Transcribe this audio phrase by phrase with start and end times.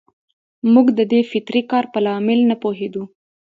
[0.73, 3.03] موږ د دې فطري کار په لامل نه پوهېدو.